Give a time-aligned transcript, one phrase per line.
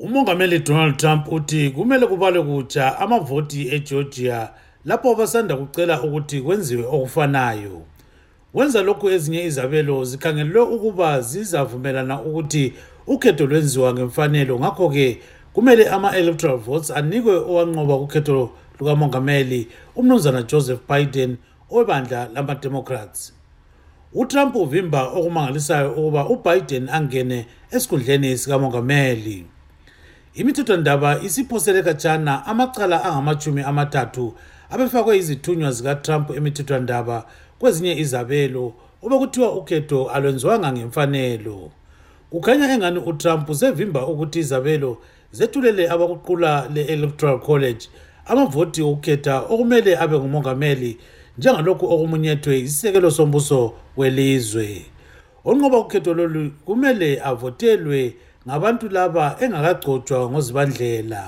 [0.00, 4.48] umongameli donald trump uthi kumele kubalwe kutsha amavoti egeorgia
[4.84, 7.82] lapho basanda kucela ukuthi kwenziwe okufanayo.
[8.54, 12.72] Wenza lokhu ezinye izabelo zikhangelelwe ukuba zizavumelana ukuthi
[13.06, 14.58] ukhetho lwenziwa ngemfanelo.
[14.58, 15.18] Ngakho-ke
[15.52, 21.36] kumele ama-electoral votes anikwe owanqoba kukhetho lukamongameli umnumzana joseph biden
[21.70, 23.32] owebandla lamademocrats.
[24.14, 29.46] Utrump uvimba okumangalisayo ukuba ubiden angene esikhundleni sikamongameli
[30.34, 34.34] imithethwandaba isiphosele khatshana amacala angamachumi amathathu
[34.70, 37.26] abefakwe izithunywa zikatrump emithethwandaba
[37.58, 41.70] kwezinye izabelo obekuthiwa ukhetho alwenziwanga ngemfanelo.
[42.30, 44.98] Kukhanya engani utrump usevimba ukuthi izabelo
[45.32, 47.88] zethulele abakuqula le-electoral college.
[48.26, 50.98] Amavoti okukhetha okumele abe ngumongameli
[51.38, 54.86] njengalokhu okumunyethwe isisekelo sombuso welizwe.
[55.44, 58.14] Onqoba ukhetho lolu kumele avotelwe
[58.46, 61.22] ngabantu laba engakagcotshwa ngozibandlela.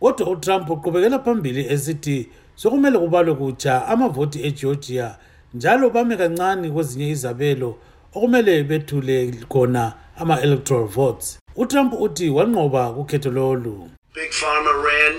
[0.00, 5.16] Kodwa utrump uqhubekela phambili esithi sokumele kubalwe kutsha amavoti egeorgia
[5.54, 7.78] njalo bame kancane kwezinye izabelo
[8.14, 11.38] okumele bethule khona ama-electoral votes.
[11.56, 13.90] Utrump uthi wanqoba kukhetho lolu.
[14.14, 15.14] Big Pharma ran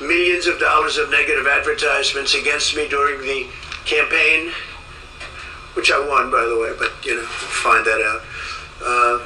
[0.00, 3.46] millions of dollars of negative advertisements against me during the
[3.84, 4.50] campaign,
[5.74, 7.26] which I won, by the way, but you know,
[7.62, 8.22] find that out.
[8.84, 9.18] Uh,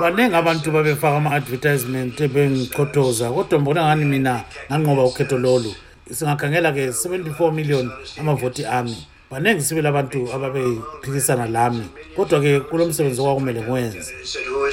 [0.00, 5.74] baningi abantu babefaka ama-advertisement bengiqothoza kodwa mbona ngani mina nganqoba ukhetho lolu
[6.12, 8.96] singakhangela ke 74 million amavoti army.
[9.30, 13.98] Baningi sibili abantu ababephikisana lami kodwa-ke kulo msebenzi okwakumele ngiwenze?
[13.98, 14.68] Uh,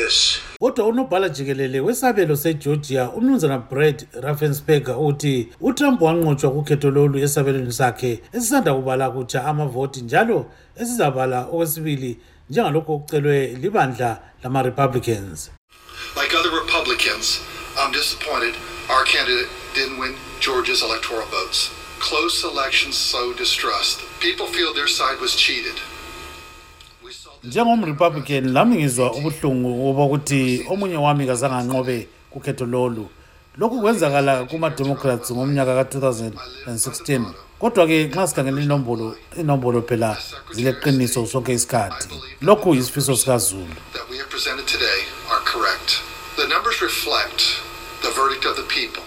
[0.00, 7.72] uh, kodwa unobhala jikelele wesabelo segeorgia umnumzana brad raffensperger uthi utrump wanqotshwa kukhetho lolu esabelweni
[7.72, 10.46] sakhe esisanda kubala kutsha amavoti njalo
[10.80, 12.18] esizabala okwesibili
[12.50, 15.50] njengalokhu okucelwe libandla lama-republicans.
[16.16, 17.40] Like other Republicans,
[17.78, 18.54] I'm disappointed
[18.90, 21.70] our candidate didn't win Georgia's electoral votes.
[21.98, 24.00] Close elections sow distrust.
[24.20, 25.80] People feel their side was cheated.
[27.04, 33.08] We saw this njengomrepublican lami ngizwa ubuhlungu obokuthi omunye wami kazange anqobe kukhetho lolu
[33.58, 37.24] lokhu kwenzakala kuma-democrats ngomnyaka ka-2016
[37.58, 40.16] kodwa-ke nxa sikhangela inombolo inombolo phela
[40.52, 42.08] zileqiniso sonke isikhathi
[42.40, 46.02] lokhu yisifiso sikazulu that we have presented today are correct.
[46.36, 47.63] The numbers reflect
[48.20, 49.02] verdict of the people.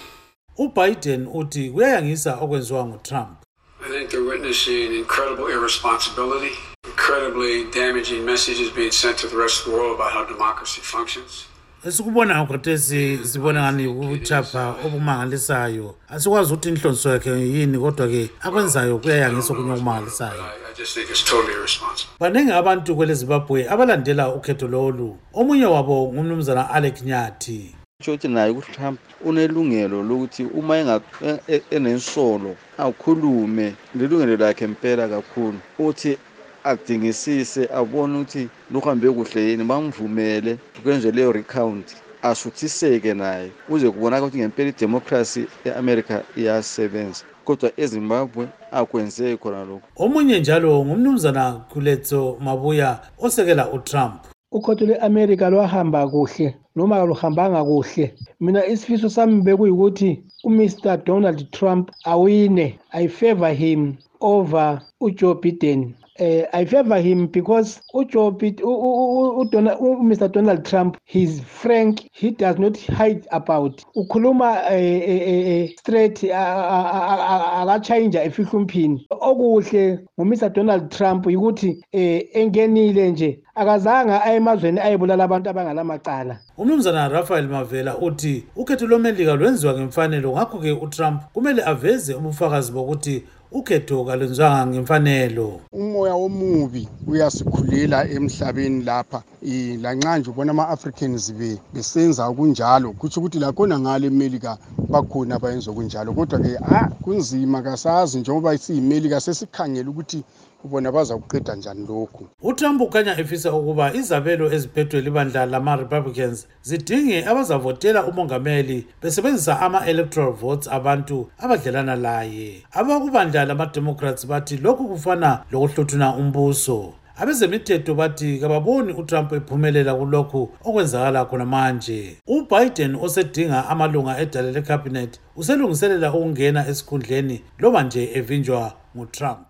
[0.58, 3.38] ubiden uthi kuyayangisa okwenziwa ngutrump
[3.86, 6.52] I think they're witnessing incredible irresponsibility,
[6.86, 11.46] incredibly damaging messages being sent to the rest of the world about how democracy functions.
[11.86, 19.72] esikubonayo khathesi sibona ngani ubuchapha obumangalisayo asikwazi ukuthi inhlonso yakhe yini kodwa-ke akwenzayo kuyayangisa okunye
[19.74, 22.14] okumangalisayo I, I just think it's totally irresponsible.
[22.20, 28.52] baningi abantu kwele zimbabwe abalandela ukhetho lolu omunye wabo ngumnumzana alec nyathi kusho ukuthi naye
[28.52, 36.18] utrump unelungelo lokuthi uma enga- e- e- enensolo akhulume lelungelo lakhe impela kakhulu uthi
[36.64, 43.52] adingisise abone ukuthi luhambe kuhle yini bamvumele kwenze leyo recount asuthiseke naye.
[43.68, 49.88] Kuze kubonaka ukuthi ngempela idemocracy e-america iyasebenza kodwa ezimbabwe akwenzeki khona lokhu.
[49.96, 54.26] Omunye njalo ngumnumzana kuletso mabuya osekela utrump.
[54.52, 56.56] Ukhetho lwe-amerika lwahamba kuhle.
[56.78, 64.82] Noma aluhambanga kuhle mina isifiso sami bekuyikuthi umr donald trump awine i favor him over
[65.02, 70.04] ujoe biden uh, I favor him because uJoe Bid- u- u- u- u- Dona- u-
[70.04, 70.28] Mr.
[70.32, 76.34] Donald Trump he's frank he does not hide about ukhuluma eh, eh, eh, straight a-
[76.34, 84.38] a- a- a- akatshayenja efihlumphini okuhle ngumr Donald Trump yikuthi eh, engenile nje akazanga aye
[84.38, 86.40] emazweni ayebulala abantu abangalamacala.
[86.58, 94.06] Umnumzana rafael mavela uthi ukhetho lomelika lwenziwa ngemfanelo ngakho-ke utrump kumele aveze ubufakazi bokuthi ukhetho
[94.06, 95.62] kalwenziwanga ngemfanelo.
[95.74, 99.24] Umoya omubi uyasikhulela emhlabeni lapha.
[99.42, 104.58] Um lanxa nje ubona ama-africans be- besenza kunjalo kutsho ukuthi lakhona ngale emelika
[104.90, 110.24] bakhona abayenza kunjalo kodwa-ke a kunzima kasazi njengoba siyimelika sesikhangela ukuthi
[110.68, 112.28] bona bazakuqeda njani lokhu?
[112.42, 121.30] Utrump ukhanya efisa ukuba izabelo eziphethwe libandla lama-republicans zidinge abazavotela umongameli besebenzisa ama-electoral votes abantu
[121.40, 126.94] abadlelana laye abakubandla lamademocrats bathi lokhu kufana lokuhluthuna umbuso.
[127.20, 132.18] Abezemithetho bathi kababoni utrump ephumelela kulokhu okwenzakala khona manje.
[132.28, 139.48] Ubiden osedinga amalunga edala lekhabinet uselungiselela ukungena esikhundleni loba nje evinjwa ngutrump.